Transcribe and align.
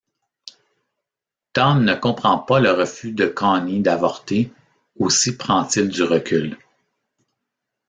Tom 1.53 1.83
ne 1.83 1.93
comprend 1.93 2.39
pas 2.39 2.59
le 2.59 2.71
refus 2.71 3.11
de 3.11 3.27
Connie 3.27 3.83
d'avorter, 3.83 4.51
aussi 4.95 5.37
prend-il 5.37 5.89
du 5.89 6.01
recul. 6.01 6.57